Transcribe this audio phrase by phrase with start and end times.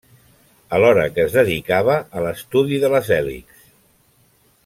[0.77, 3.63] Alhora que es dedicava a l'estudi de les hèlixs.